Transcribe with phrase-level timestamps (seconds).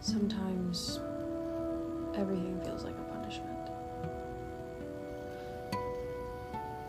[0.00, 1.00] sometimes
[2.16, 3.58] everything feels like a punishment.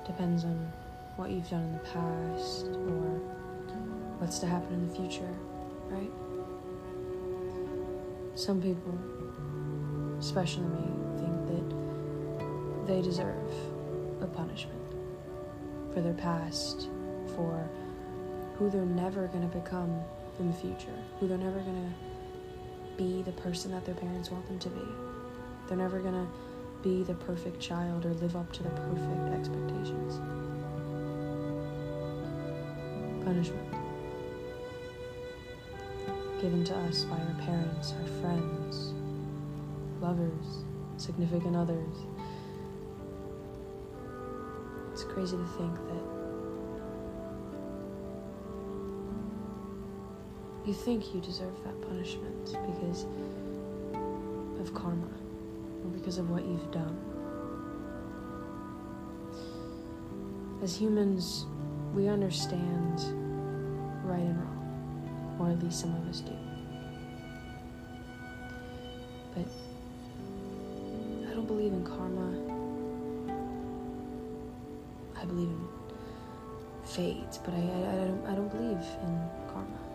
[0.05, 0.71] Depends on
[1.15, 3.19] what you've done in the past or
[4.19, 5.33] what's to happen in the future,
[5.87, 6.11] right?
[8.35, 8.97] Some people,
[10.19, 10.87] especially me,
[11.17, 13.51] think that they deserve
[14.21, 14.79] a punishment
[15.93, 16.89] for their past,
[17.35, 17.67] for
[18.57, 20.01] who they're never going to become
[20.39, 22.08] in the future, who they're never going to
[22.99, 24.85] be the person that their parents want them to be.
[25.67, 26.27] They're never going to
[26.83, 30.19] be the perfect child or live up to the perfect expectations.
[33.23, 33.73] Punishment.
[36.41, 38.93] Given to us by our parents, our friends,
[40.01, 40.65] lovers,
[40.97, 41.95] significant others.
[44.91, 46.18] It's crazy to think that
[50.69, 53.07] you think you deserve that punishment because
[54.61, 55.09] of karma
[55.83, 56.95] or because of what you've done.
[60.61, 61.47] As humans,
[61.95, 62.99] we understand
[64.05, 66.37] right and wrong, or at least some of us do.
[69.33, 69.47] But
[71.31, 72.29] I don't believe in karma.
[75.19, 75.67] I believe in
[76.85, 79.88] fate, but I, I, I, don't, I don't believe in karma.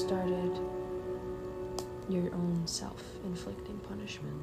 [0.00, 0.60] Started
[2.08, 4.36] your own self inflicting punishment.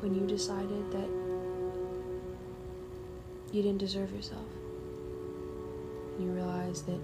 [0.00, 1.08] When you decided that
[3.54, 4.46] you didn't deserve yourself.
[6.18, 7.00] You realized that,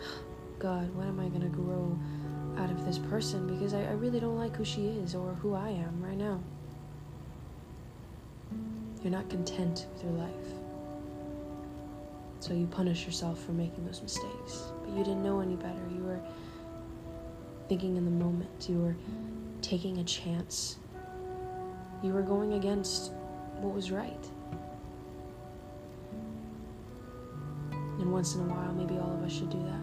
[0.58, 1.98] God, when am I going to grow
[2.56, 3.46] out of this person?
[3.46, 6.40] Because I, I really don't like who she is or who I am right now.
[9.02, 10.57] You're not content with your life.
[12.48, 14.72] So you punish yourself for making those mistakes.
[14.82, 15.82] But you didn't know any better.
[15.94, 16.18] You were
[17.68, 18.66] thinking in the moment.
[18.70, 18.96] You were
[19.60, 20.78] taking a chance.
[22.02, 23.12] You were going against
[23.60, 24.26] what was right.
[27.98, 29.82] And once in a while, maybe all of us should do that.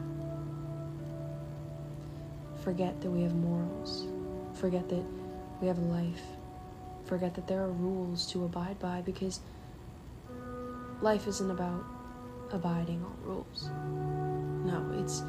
[2.63, 4.07] Forget that we have morals.
[4.55, 5.05] Forget that
[5.61, 6.23] we have a life.
[7.03, 9.41] Forget that there are rules to abide by because
[11.03, 11.85] life isn't about
[12.51, 13.69] abiding all rules.
[14.65, 15.23] No, it's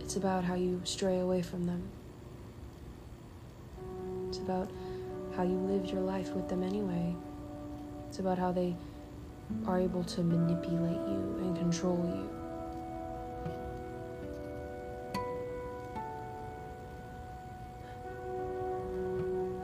[0.00, 1.82] it's about how you stray away from them.
[4.28, 4.70] It's about
[5.36, 7.14] how you lived your life with them anyway.
[8.08, 8.76] It's about how they
[9.66, 12.28] are able to manipulate you and control you.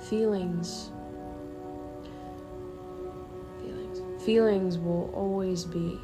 [0.00, 0.90] Feelings.
[4.26, 4.76] Feelings.
[4.76, 6.00] Will always be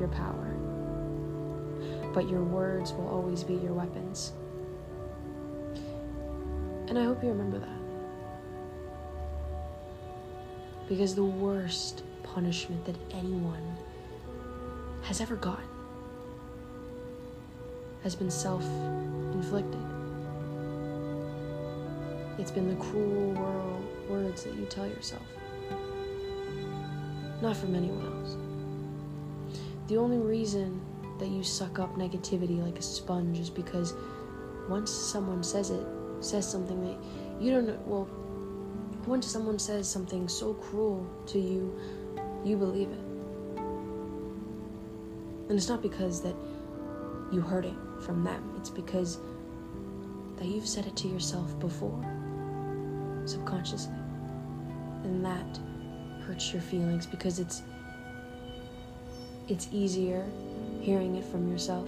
[0.00, 0.56] your power,
[2.12, 4.32] but your words will always be your weapons.
[6.88, 7.68] And I hope you remember that.
[10.88, 13.76] Because the worst punishment that anyone
[15.02, 15.68] has ever gotten
[18.02, 18.64] has been self
[19.32, 19.78] inflicted.
[22.40, 25.22] It's been the cruel world, words that you tell yourself,
[27.42, 28.36] not from anyone else.
[29.88, 30.80] The only reason
[31.18, 33.94] that you suck up negativity like a sponge is because
[34.68, 35.84] once someone says it,
[36.20, 36.96] says something that
[37.42, 38.08] you don't know, well,
[39.06, 41.76] once someone says something so cruel to you,
[42.44, 43.00] you believe it.
[45.48, 46.36] And it's not because that
[47.32, 49.18] you heard it from them, it's because
[50.36, 52.00] that you've said it to yourself before,
[53.26, 53.94] subconsciously.
[55.02, 55.58] And that
[56.32, 57.62] hurts your feelings because it's
[59.48, 60.24] it's easier
[60.80, 61.86] hearing it from yourself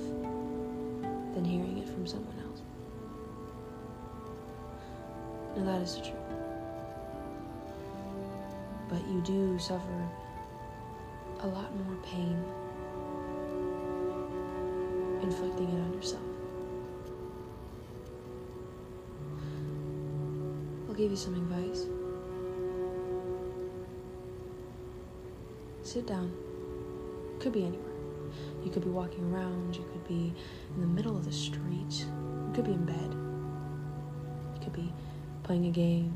[1.35, 2.61] than hearing it from someone else.
[5.57, 6.15] And that is the truth.
[8.91, 10.09] But you do suffer
[11.41, 12.45] a lot more pain
[15.23, 16.23] inflicting it on yourself.
[20.87, 21.87] I'll give you some advice.
[25.95, 26.33] Sit down.
[27.39, 27.95] Could be anywhere.
[28.65, 30.35] You could be walking around, you could be
[30.75, 33.15] in the middle of the street, you could be in bed,
[34.55, 34.93] you could be
[35.45, 36.13] playing a game.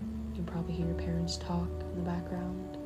[0.00, 2.78] You can probably hear your parents talk in the background,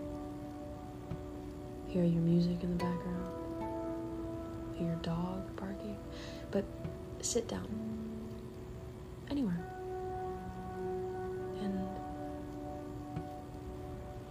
[1.86, 3.62] hear your music in the background,
[4.74, 5.96] hear your dog barking.
[6.50, 6.64] But
[7.20, 7.91] sit down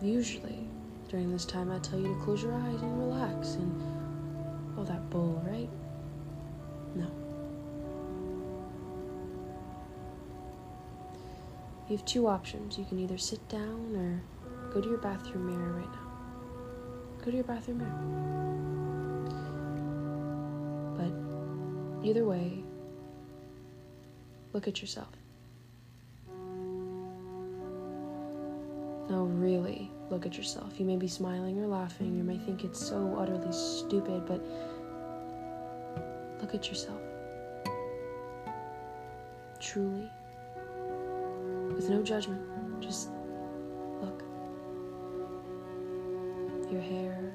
[0.01, 0.67] Usually,
[1.09, 3.79] during this time, I tell you to close your eyes and relax and
[4.75, 5.69] all that bull, right?
[6.95, 7.05] No.
[11.87, 12.79] You have two options.
[12.79, 14.23] You can either sit down or
[14.73, 16.07] go to your bathroom mirror right now.
[17.19, 17.91] Go to your bathroom mirror.
[20.97, 22.63] But either way,
[24.53, 25.20] look at yourself.
[29.11, 30.79] Now, really look at yourself.
[30.79, 32.15] You may be smiling or laughing.
[32.15, 34.41] You may think it's so utterly stupid, but
[36.39, 37.01] look at yourself.
[39.59, 40.09] Truly.
[41.75, 42.41] With no judgment.
[42.79, 43.09] Just
[44.01, 44.23] look.
[46.71, 47.33] Your hair,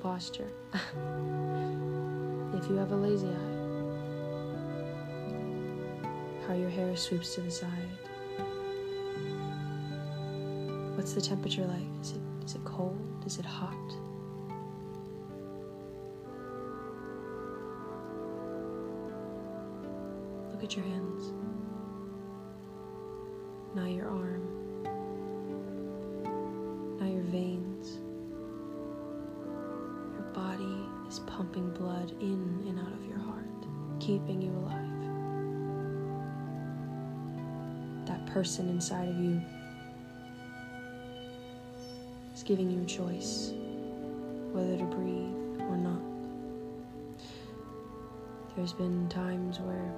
[0.00, 0.50] posture,
[2.54, 3.56] if you have a lazy eye,
[6.46, 7.88] how your hair sweeps to the side.
[10.96, 11.86] What's the temperature like?
[12.02, 12.98] Is it, is it cold?
[13.26, 13.74] Is it hot?
[20.52, 21.32] Look at your hands
[23.74, 24.42] now your arm,
[26.98, 27.69] now your veins.
[31.40, 33.48] Pumping blood in and out of your heart,
[33.98, 34.76] keeping you alive.
[38.06, 39.40] That person inside of you
[42.34, 43.54] is giving you a choice
[44.52, 46.02] whether to breathe or not.
[48.54, 49.94] There's been times where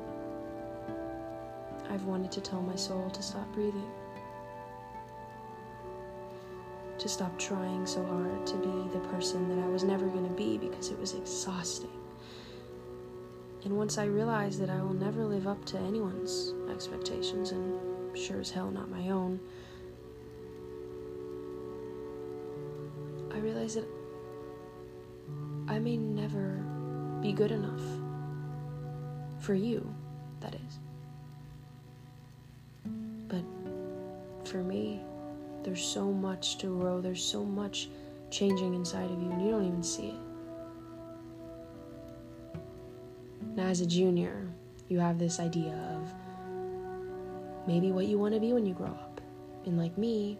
[1.91, 3.91] I've wanted to tell my soul to stop breathing,
[7.03, 10.35] to stop trying so hard to be the person that I was never going to
[10.35, 11.91] be because it was exhausting.
[13.65, 18.39] And once I realized that I will never live up to anyone's expectations, and sure
[18.39, 19.41] as hell not my own,
[23.35, 23.89] I realized that
[25.67, 26.65] I may never
[27.21, 27.83] be good enough
[29.41, 29.93] for you,
[30.39, 30.79] that is.
[33.27, 33.45] But
[34.49, 35.03] for me.
[35.64, 37.88] There's so much to grow, there's so much
[38.31, 40.20] changing inside of you, and you don't even see it.
[43.55, 44.49] Now, as a junior,
[44.88, 46.12] you have this idea of
[47.67, 49.20] maybe what you want to be when you grow up.
[49.67, 50.38] And like me,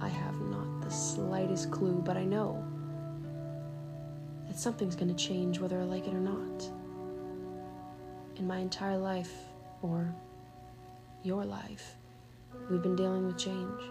[0.00, 2.64] I have not the slightest clue, but I know
[4.48, 6.70] that something's going to change whether I like it or not.
[8.36, 9.32] In my entire life,
[9.82, 10.12] or
[11.22, 11.96] your life,
[12.70, 13.82] We've been dealing with change.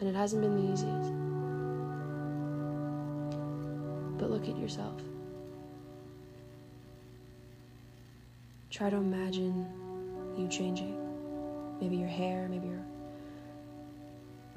[0.00, 1.12] And it hasn't been the easiest.
[4.18, 5.00] But look at yourself.
[8.70, 9.66] Try to imagine
[10.36, 10.98] you changing.
[11.80, 12.84] Maybe your hair, maybe your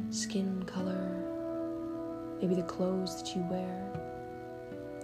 [0.09, 3.91] skin color, maybe the clothes that you wear,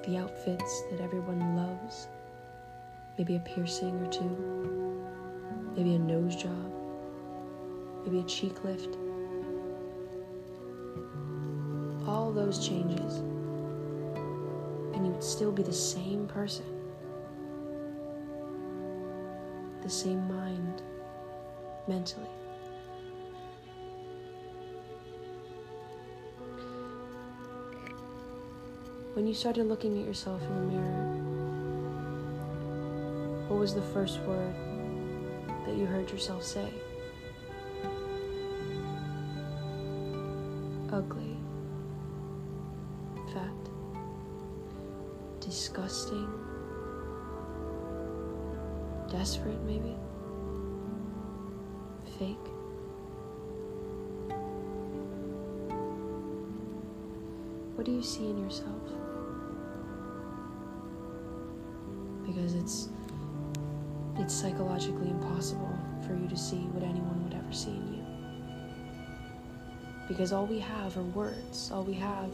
[0.05, 2.07] the outfits that everyone loves,
[3.17, 5.05] maybe a piercing or two,
[5.75, 6.74] maybe a nose job
[8.05, 8.97] maybe a cheek lift.
[12.07, 13.15] All those changes,
[14.93, 16.65] and you would still be the same person,
[19.81, 20.83] the same mind,
[21.87, 22.29] mentally.
[29.15, 31.15] When you started looking at yourself in the mirror,
[33.47, 34.53] what was the first word
[35.65, 36.69] that you heard yourself say?
[40.95, 41.35] Ugly,
[43.33, 43.51] fat,
[45.41, 46.29] disgusting,
[49.11, 49.93] desperate, maybe,
[52.17, 52.37] fake.
[57.75, 58.69] What do you see in yourself?
[62.25, 62.87] Because it's
[64.17, 68.14] it's psychologically impossible for you to see what anyone would ever see in you
[70.07, 71.71] because all we have are words.
[71.71, 72.31] All we have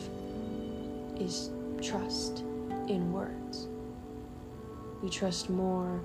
[1.20, 1.50] is
[1.82, 2.40] trust
[2.88, 3.68] in words.
[5.01, 6.01] We trust more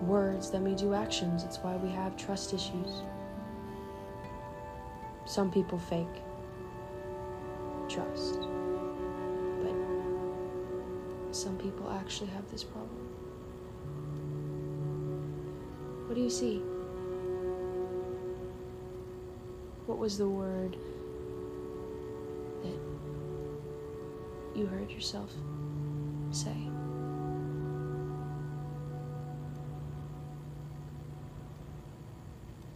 [0.00, 1.44] words than we do actions.
[1.44, 3.02] It's why we have trust issues.
[5.26, 6.06] Some people fake
[7.88, 8.40] trust,
[9.62, 9.74] but
[11.32, 13.08] some people actually have this problem.
[16.06, 16.62] What do you see?
[19.90, 20.76] What was the word
[22.62, 22.78] that
[24.54, 25.32] you heard yourself
[26.30, 26.54] say?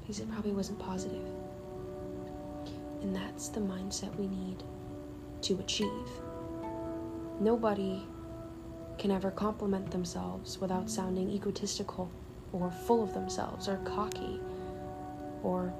[0.00, 1.24] Because it probably wasn't positive.
[3.02, 4.64] And that's the mindset we need
[5.42, 6.08] to achieve.
[7.38, 8.02] Nobody
[8.98, 12.10] can ever compliment themselves without sounding egotistical
[12.52, 14.40] or full of themselves or cocky
[15.44, 15.72] or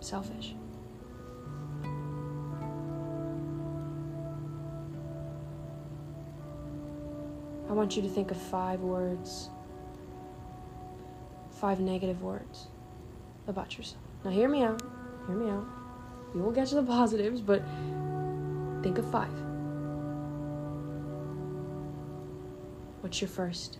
[0.00, 0.54] selfish.
[7.68, 9.48] I want you to think of five words,
[11.52, 12.66] five negative words
[13.46, 14.02] about yourself.
[14.24, 14.82] Now, hear me out.
[15.28, 15.66] Hear me out.
[16.34, 17.62] We will get to the positives, but
[18.82, 19.32] think of five.
[23.02, 23.78] What's your first?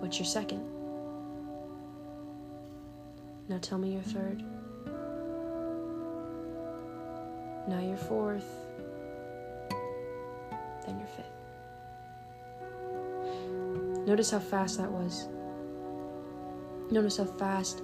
[0.00, 0.75] What's your second?
[3.48, 4.42] Now tell me your third.
[7.68, 8.48] Now your fourth.
[10.84, 11.26] Then your fifth.
[14.06, 15.28] Notice how fast that was.
[16.90, 17.82] Notice how fast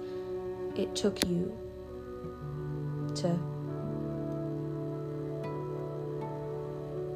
[0.75, 1.57] it took you
[3.15, 3.37] to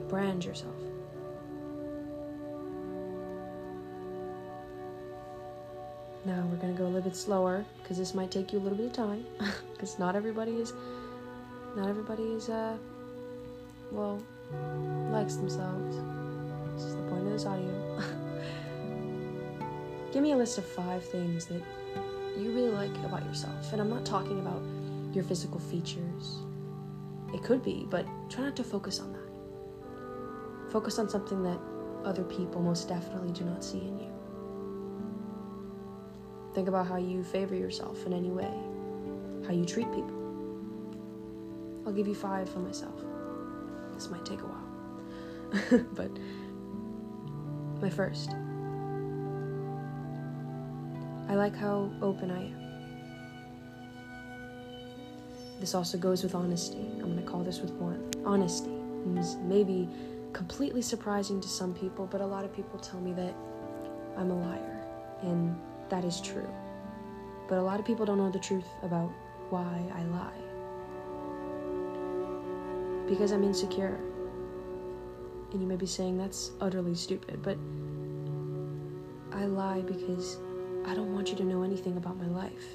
[0.07, 0.76] brand yourself.
[6.27, 8.77] Now we're gonna go a little bit slower because this might take you a little
[8.77, 9.25] bit of time
[9.71, 10.73] because not everybody is
[11.77, 12.75] not everybody is uh
[13.93, 14.21] well
[15.09, 15.95] likes themselves.
[16.75, 18.01] This is the point of this audio.
[20.11, 21.61] Give me a list of five things that
[22.37, 23.71] you really like about yourself.
[23.71, 24.61] And I'm not talking about
[25.13, 26.39] your physical features.
[27.33, 30.73] It could be, but try not to focus on that.
[30.73, 31.59] Focus on something that
[32.03, 34.16] other people most definitely do not see in you.
[36.57, 38.51] Think about how you favor yourself in any way,
[39.45, 40.09] how you treat people.
[41.85, 42.99] I'll give you five for myself.
[43.93, 45.83] This might take a while.
[45.93, 46.09] but
[47.79, 48.31] my first.
[51.29, 52.59] I like how open I am.
[55.59, 56.89] This also goes with honesty.
[56.93, 58.03] I'm going to call this with one.
[58.25, 58.71] Honesty
[59.43, 59.87] maybe
[60.33, 63.35] completely surprising to some people, but a lot of people tell me that
[64.17, 64.83] I'm a liar,
[65.21, 65.55] and
[65.89, 66.49] that is true.
[67.47, 69.11] But a lot of people don't know the truth about
[69.49, 70.41] why I lie.
[73.07, 73.99] Because I'm insecure.
[75.51, 77.57] And you may be saying that's utterly stupid, but
[79.31, 80.37] I lie because
[80.85, 82.65] I don't want you to know anything about my life.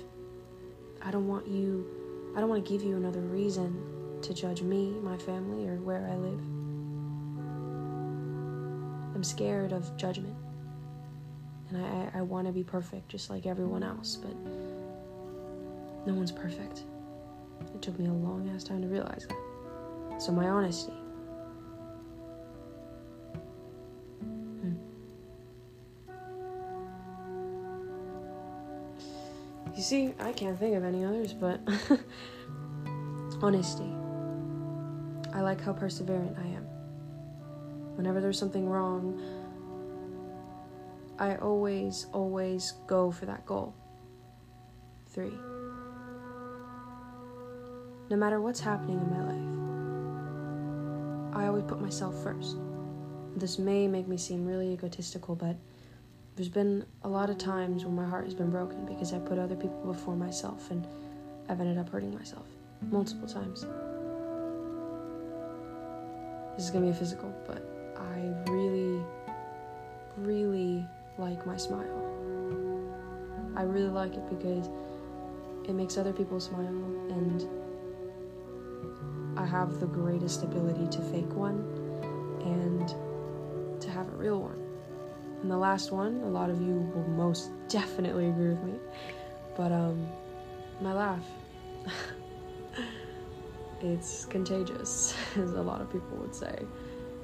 [1.02, 1.86] I don't want you,
[2.34, 6.08] I don't want to give you another reason to judge me, my family, or where
[6.10, 6.40] I live.
[9.14, 10.36] I'm scared of judgment.
[11.72, 14.34] And I, I want to be perfect just like everyone else, but
[16.06, 16.82] no one's perfect.
[17.74, 20.20] It took me a long ass time to realize that.
[20.20, 20.92] So, my honesty.
[24.60, 24.74] Hmm.
[29.74, 31.60] You see, I can't think of any others, but
[33.42, 33.90] honesty.
[35.32, 36.66] I like how perseverant I am.
[37.96, 39.41] Whenever there's something wrong,
[41.22, 43.76] I always, always go for that goal.
[45.06, 45.38] Three.
[48.10, 49.22] No matter what's happening in my
[51.30, 52.56] life, I always put myself first.
[53.36, 55.54] This may make me seem really egotistical, but
[56.34, 59.38] there's been a lot of times when my heart has been broken because I put
[59.38, 60.84] other people before myself and
[61.48, 62.48] I've ended up hurting myself
[62.90, 63.64] multiple times.
[66.56, 67.62] This is gonna be a physical, but
[67.96, 69.04] I really,
[70.16, 70.84] really
[71.18, 72.12] like my smile.
[73.56, 74.68] I really like it because
[75.68, 76.66] it makes other people smile,
[77.10, 77.46] and
[79.36, 81.64] I have the greatest ability to fake one
[82.44, 84.58] and to have a real one.
[85.42, 88.74] And the last one, a lot of you will most definitely agree with me,
[89.56, 90.06] but um,
[90.80, 91.26] my laugh.
[93.80, 96.64] it's contagious, as a lot of people would say.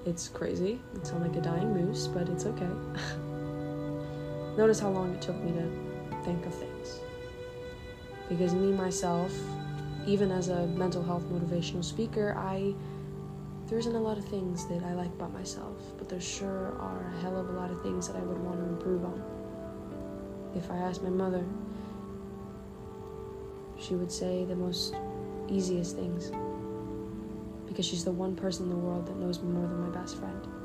[0.04, 0.80] It's crazy.
[0.94, 2.68] It sounds like a dying moose, but it's okay.
[4.58, 5.70] Notice how long it took me to
[6.24, 6.98] think of things.
[8.28, 9.32] Because me, myself,
[10.04, 12.74] even as a mental health motivational speaker, I
[13.68, 17.06] there isn't a lot of things that I like about myself, but there sure are
[17.06, 19.22] a hell of a lot of things that I would want to improve on.
[20.56, 21.44] If I asked my mother,
[23.78, 24.96] she would say the most
[25.48, 26.32] easiest things
[27.68, 30.16] because she's the one person in the world that knows me more than my best
[30.16, 30.57] friend.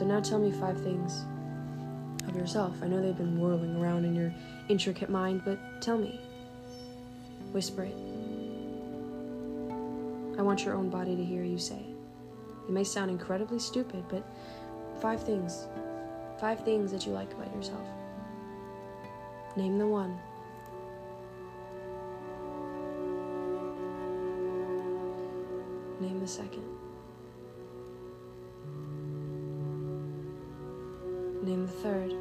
[0.00, 1.26] So now tell me five things
[2.26, 2.74] of yourself?
[2.82, 4.32] I know they've been whirling around in your
[4.70, 6.18] intricate mind, but tell me.
[7.52, 7.94] Whisper it.
[10.38, 11.94] I want your own body to hear you say it.
[12.66, 14.24] It may sound incredibly stupid, but
[15.02, 15.66] five things.
[16.40, 17.86] Five things that you like about yourself.
[19.54, 20.18] Name the one.
[26.00, 26.79] Name the second.
[31.50, 32.12] Name the third.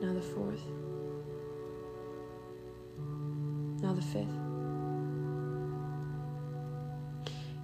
[0.00, 0.62] Now the fourth.
[3.82, 4.24] Now the fifth.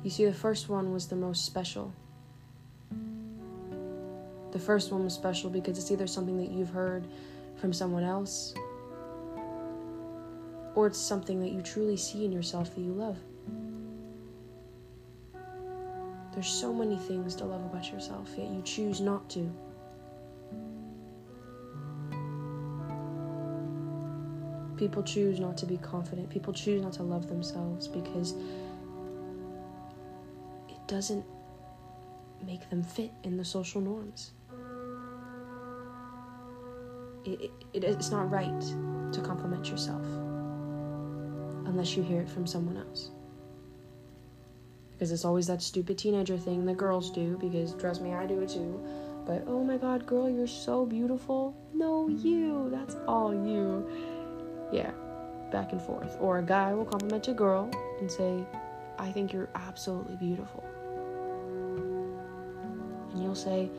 [0.04, 1.94] You see, the first one was the most special.
[4.50, 7.06] The first one was special because it's either something that you've heard
[7.56, 8.52] from someone else
[10.74, 13.16] or it's something that you truly see in yourself that you love.
[16.38, 19.52] There's so many things to love about yourself, yet you choose not to.
[24.76, 26.30] People choose not to be confident.
[26.30, 28.36] People choose not to love themselves because
[30.68, 31.24] it doesn't
[32.46, 34.30] make them fit in the social norms.
[37.24, 38.60] It, it, it's not right
[39.12, 40.06] to compliment yourself
[41.66, 43.10] unless you hear it from someone else.
[44.98, 48.40] Because it's always that stupid teenager thing that girls do, because trust me, I do
[48.40, 48.84] it too.
[49.24, 51.54] But oh my god, girl, you're so beautiful.
[51.72, 52.68] No, you.
[52.72, 53.88] That's all you.
[54.72, 54.90] Yeah,
[55.52, 56.16] back and forth.
[56.20, 58.44] Or a guy will compliment a girl and say,
[58.98, 60.64] I think you're absolutely beautiful.
[63.12, 63.70] And you'll say,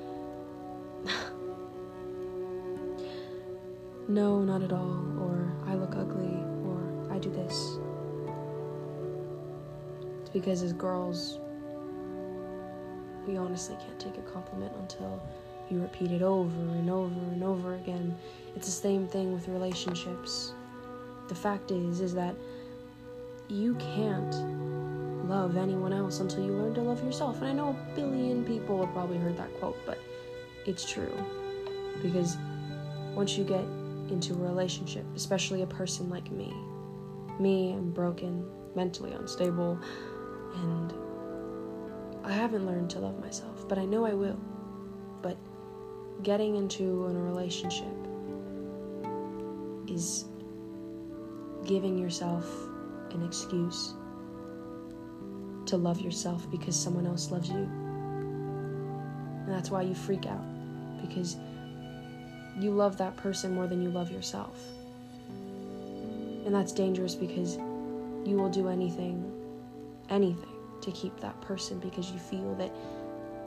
[4.10, 5.06] No, not at all.
[5.22, 6.44] Or I look ugly.
[6.66, 7.69] Or I do this.
[10.30, 11.40] It's because as girls,
[13.28, 15.22] we honestly can't take a compliment until
[15.70, 18.16] you repeat it over and over and over again.
[18.56, 20.54] It's the same thing with relationships.
[21.30, 22.36] The fact is is that
[23.48, 24.36] you can't
[25.28, 27.38] love anyone else until you learn to love yourself.
[27.38, 29.98] And I know a billion people have probably heard that quote, but
[30.66, 31.14] it's true.
[32.04, 32.38] Because
[33.16, 33.64] once you get
[34.12, 36.54] into a relationship, especially a person like me,
[37.40, 39.80] me, I'm broken, mentally unstable,
[40.56, 40.94] and
[42.24, 44.40] I haven't learned to love myself, but I know I will.
[45.22, 45.38] But
[46.24, 47.88] getting into a relationship
[49.88, 50.26] is
[51.66, 52.46] giving yourself
[53.12, 53.94] an excuse
[55.66, 57.70] to love yourself because someone else loves you.
[59.46, 60.44] And that's why you freak out
[61.02, 61.38] because
[62.60, 64.60] you love that person more than you love yourself.
[66.46, 67.58] And that's dangerous because
[68.26, 69.32] you will do anything,
[70.10, 72.74] anything to keep that person because you feel that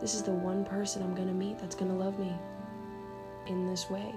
[0.00, 2.32] this is the one person I'm going to meet that's going to love me
[3.46, 4.12] in this way.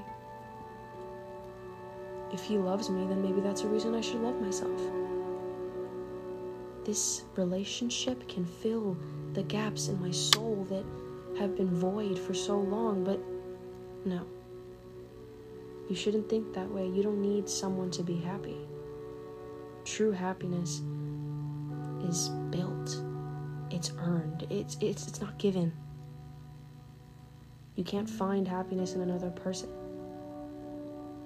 [2.33, 4.81] If he loves me, then maybe that's a reason I should love myself.
[6.83, 8.97] This relationship can fill
[9.33, 10.83] the gaps in my soul that
[11.39, 13.19] have been void for so long, but
[14.05, 14.25] no.
[15.89, 16.87] You shouldn't think that way.
[16.87, 18.57] You don't need someone to be happy.
[19.83, 20.81] True happiness
[22.09, 23.01] is built.
[23.71, 24.47] It's earned.
[24.49, 25.73] It's it's it's not given.
[27.75, 29.69] You can't find happiness in another person.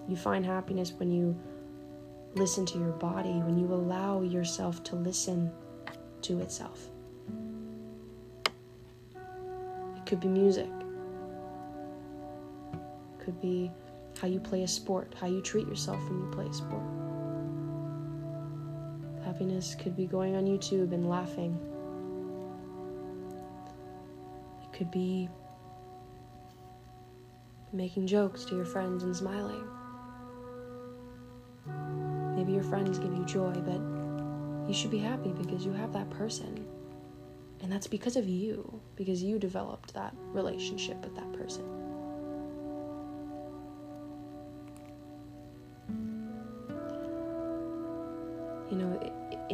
[0.08, 1.38] You find happiness when you
[2.34, 5.52] listen to your body, when you allow yourself to listen
[6.24, 6.90] to itself.
[9.96, 10.70] It could be music.
[12.74, 13.72] It could be
[14.20, 16.99] how you play a sport, how you treat yourself when you play a sport.
[19.30, 21.56] Happiness could be going on YouTube and laughing.
[24.64, 25.30] It could be
[27.72, 29.64] making jokes to your friends and smiling.
[32.36, 33.80] Maybe your friends give you joy, but
[34.68, 36.66] you should be happy because you have that person.
[37.62, 41.79] And that's because of you, because you developed that relationship with that person.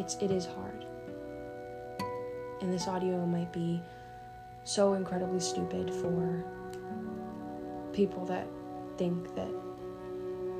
[0.05, 0.85] It's it is hard.
[2.61, 3.81] And this audio might be
[4.63, 6.45] so incredibly stupid for
[7.91, 8.45] people that
[8.97, 9.49] think that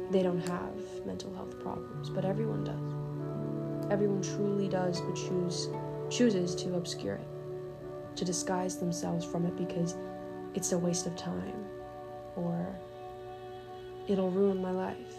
[0.09, 3.91] they don't have mental health problems, but everyone does.
[3.91, 5.69] Everyone truly does, but choose
[6.09, 7.27] chooses to obscure it,
[8.15, 9.95] to disguise themselves from it because
[10.55, 11.65] it's a waste of time
[12.35, 12.75] or
[14.07, 15.15] it'll ruin my life.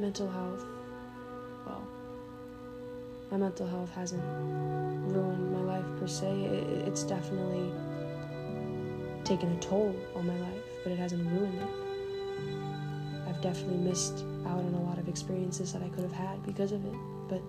[0.00, 0.64] Mental health,
[1.66, 1.86] well,
[3.32, 4.22] my mental health hasn't
[5.10, 6.30] ruined my life per se.
[6.86, 7.72] It's definitely
[9.24, 11.68] taken a toll on my life, but it hasn't ruined it.
[13.26, 16.72] I've definitely missed out on a lot of experiences that I could have had because
[16.72, 16.92] of it,
[17.26, 17.40] but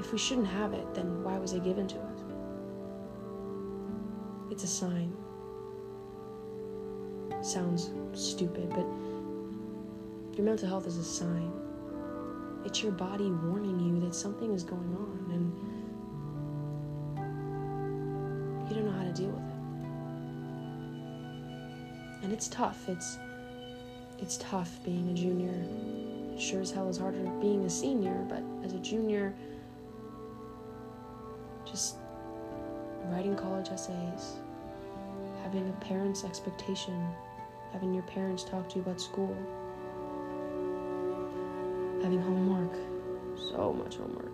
[0.00, 2.20] if we shouldn't have it, then why was it given to us?
[4.50, 5.14] It's a sign.
[7.42, 8.86] Sounds stupid, but
[10.38, 11.65] your mental health is a sign.
[12.66, 15.52] It's your body warning you that something is going on and
[18.68, 19.54] you don't know how to deal with it.
[22.24, 22.88] And it's tough.
[22.88, 23.18] It's
[24.18, 25.54] it's tough being a junior.
[26.40, 29.32] Sure as hell is harder being a senior, but as a junior,
[31.64, 31.98] just
[33.04, 34.38] writing college essays,
[35.44, 37.14] having a parent's expectation,
[37.72, 39.36] having your parents talk to you about school
[42.06, 42.72] having homework,
[43.50, 44.30] so much homework,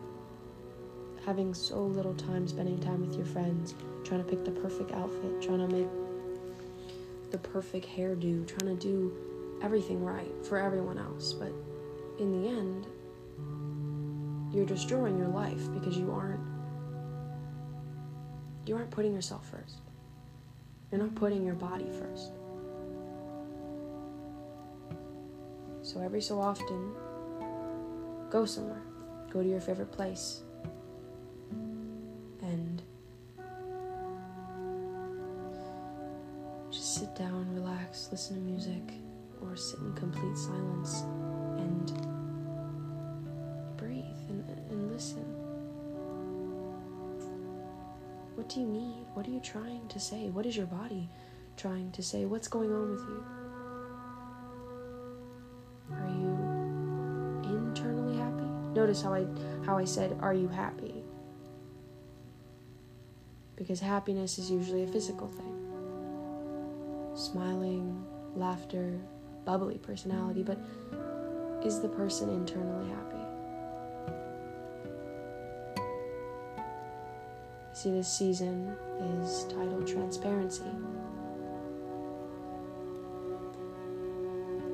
[1.25, 5.41] having so little time spending time with your friends, trying to pick the perfect outfit,
[5.41, 5.89] trying to make
[7.31, 9.11] the perfect hairdo, trying to do
[9.63, 11.33] everything right for everyone else.
[11.33, 11.51] But
[12.19, 12.87] in the end,
[14.55, 16.41] you're destroying your life because you aren't
[18.67, 19.77] you aren't putting yourself first.
[20.91, 22.33] You're not putting your body first.
[25.81, 26.93] So every so often,
[28.33, 28.81] Go somewhere.
[29.31, 30.41] Go to your favorite place.
[32.41, 32.81] And
[36.71, 38.95] just sit down, relax, listen to music,
[39.43, 41.03] or sit in complete silence
[41.59, 41.93] and
[43.77, 45.27] breathe and, and listen.
[48.35, 49.05] What do you need?
[49.13, 50.31] What are you trying to say?
[50.31, 51.11] What is your body
[51.59, 52.25] trying to say?
[52.25, 53.42] What's going on with you?
[58.93, 59.27] Notice how I
[59.65, 61.03] how I said, "Are you happy?"
[63.57, 65.57] Because happiness is usually a physical thing.
[67.15, 68.05] Smiling,
[68.37, 69.01] laughter,
[69.47, 70.59] bubbly personality, but
[71.65, 73.17] is the person internally happy?
[77.73, 80.71] See, this season is titled Transparency.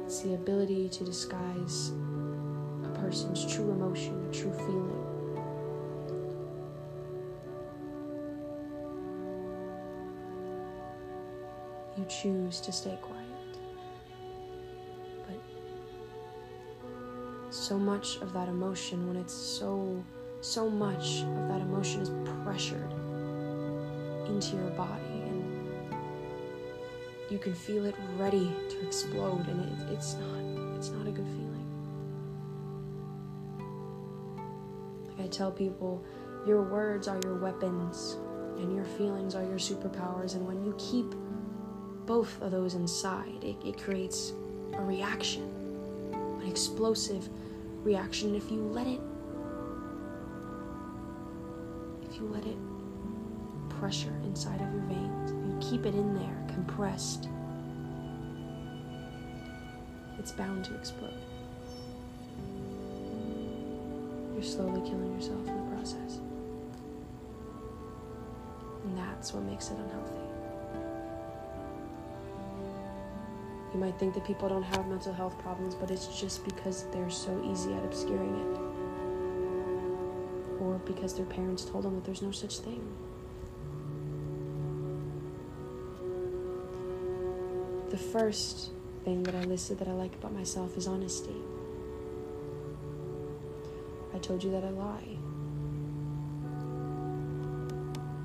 [0.06, 1.92] It's the ability to disguise
[3.00, 5.04] person's true emotion, true feeling.
[11.96, 13.24] You choose to stay quiet.
[15.26, 15.40] But
[17.50, 20.04] so much of that emotion, when it's so,
[20.40, 22.10] so much of that emotion is
[22.44, 22.92] pressured
[24.28, 25.44] into your body and
[27.30, 31.26] you can feel it ready to explode and it, it's not it's not a good
[31.26, 31.47] feeling
[35.38, 36.04] tell people
[36.46, 38.16] your words are your weapons
[38.56, 40.34] and your feelings are your superpowers.
[40.34, 41.14] And when you keep
[42.06, 44.32] both of those inside, it, it creates
[44.74, 45.44] a reaction,
[46.42, 47.28] an explosive
[47.84, 48.34] reaction.
[48.34, 49.00] And if you let it,
[52.10, 52.56] if you let it
[53.78, 57.28] pressure inside of your veins, you keep it in there, compressed,
[60.18, 61.27] it's bound to explode
[64.38, 66.20] you're slowly killing yourself in the process.
[68.84, 70.20] And that's what makes it unhealthy.
[73.74, 77.10] You might think that people don't have mental health problems, but it's just because they're
[77.10, 78.60] so easy at obscuring it.
[80.62, 82.86] Or because their parents told them that there's no such thing.
[87.90, 88.70] The first
[89.04, 91.34] thing that I listed that I like about myself is honesty.
[94.18, 95.16] I told you that I lie.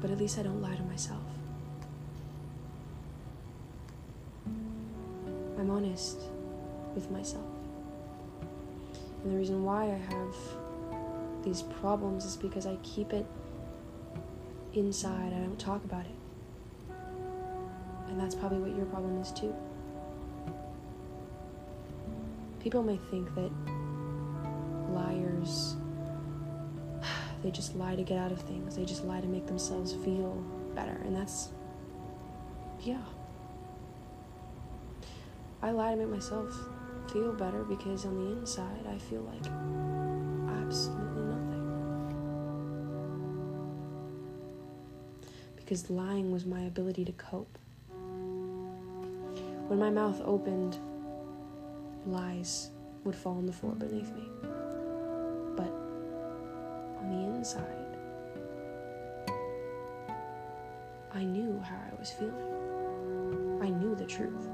[0.01, 1.21] But at least I don't lie to myself.
[5.59, 6.17] I'm honest
[6.95, 7.45] with myself.
[9.21, 10.35] And the reason why I have
[11.45, 13.27] these problems is because I keep it
[14.73, 15.31] inside.
[15.31, 16.95] I don't talk about it.
[18.07, 19.53] And that's probably what your problem is too.
[22.59, 23.51] People may think that
[24.91, 25.72] liars
[27.43, 28.75] they just lie to get out of things.
[28.75, 30.97] They just lie to make themselves feel better.
[31.05, 31.49] And that's,
[32.81, 33.03] yeah.
[35.61, 36.55] I lie to make myself
[37.11, 39.45] feel better because on the inside I feel like
[40.61, 41.63] absolutely nothing.
[45.57, 47.57] Because lying was my ability to cope.
[49.67, 50.77] When my mouth opened,
[52.05, 52.69] lies
[53.03, 54.29] would fall on the floor beneath me.
[57.43, 57.97] Inside,
[61.13, 63.59] I knew how I was feeling.
[63.61, 64.47] I knew the truth.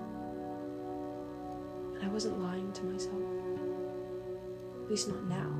[1.93, 3.21] And I wasn't lying to myself.
[4.81, 5.51] At least not now.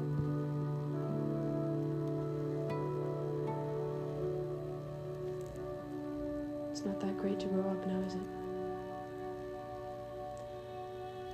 [6.72, 8.22] It's not that great to grow up now, is it?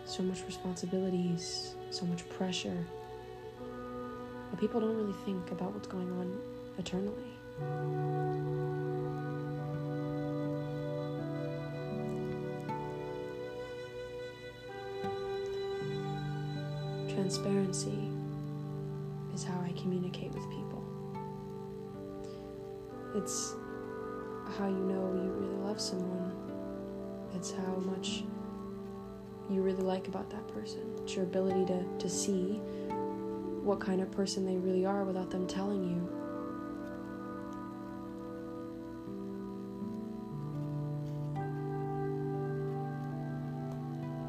[0.04, 2.86] So much responsibilities, so much pressure.
[4.56, 6.40] But people don't really think about what's going on
[6.78, 7.12] eternally.
[17.14, 18.08] Transparency
[19.34, 20.82] is how I communicate with people.
[23.16, 23.56] It's
[24.58, 26.32] how you know you really love someone.
[27.36, 28.24] It's how much
[29.50, 30.80] you really like about that person.
[31.04, 32.62] It's your ability to, to see
[33.66, 36.08] what kind of person they really are without them telling you.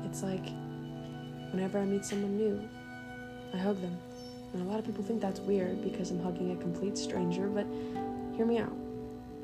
[0.07, 0.47] It's like
[1.53, 2.67] whenever I meet someone new,
[3.53, 3.99] I hug them.
[4.55, 7.67] And a lot of people think that's weird because I'm hugging a complete stranger, but
[8.35, 8.75] hear me out.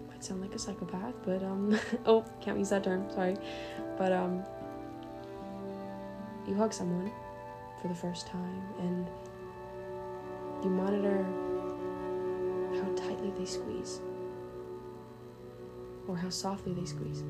[0.09, 3.37] Might sound like a psychopath, but um oh, can't use that term, sorry.
[3.99, 4.43] But um
[6.49, 7.13] you hug someone
[7.83, 9.07] for the first time and
[10.63, 11.25] you monitor
[12.81, 14.01] how tightly they squeeze
[16.09, 17.23] or how softly they squeeze.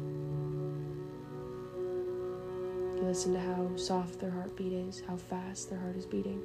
[2.96, 6.40] You listen to how soft their heartbeat is, how fast their heart is beating.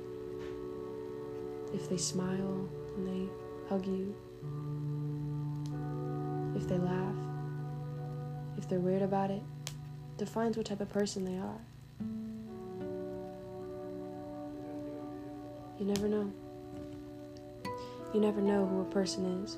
[1.74, 3.30] If they smile and they
[3.70, 4.16] hug you,
[6.56, 7.16] if they laugh,
[8.58, 9.44] if they're weird about it,
[10.18, 11.62] defines what type of person they are.
[15.80, 16.32] You never know.
[18.14, 19.58] You never know who a person is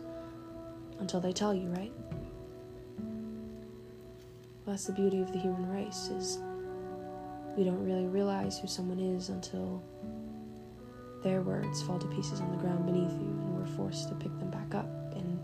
[0.99, 1.91] until they tell you, right?
[4.65, 6.39] Well, that's the beauty of the human race is
[7.57, 9.83] we don't really realize who someone is until
[11.23, 14.37] their words fall to pieces on the ground beneath you and we're forced to pick
[14.39, 15.39] them back up and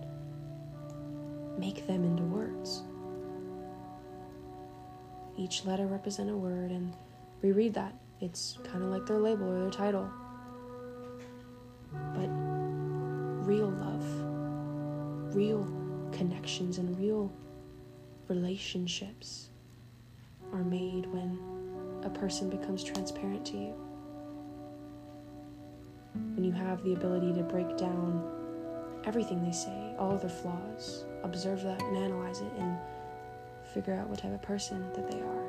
[1.59, 2.83] make them into words.
[5.37, 6.93] Each letter represent a word and
[7.41, 7.93] reread that.
[8.21, 10.09] It's kind of like their label or their title.
[12.13, 12.29] But
[13.55, 15.63] real love, real
[16.11, 17.31] connections, and real
[18.27, 19.49] relationships
[20.51, 21.39] are made when
[22.03, 23.73] a person becomes transparent to you.
[26.33, 28.29] When you have the ability to break down
[29.05, 32.77] everything they say, all their flaws, observe that and analyze it, and
[33.73, 35.44] figure out what type of person that they are.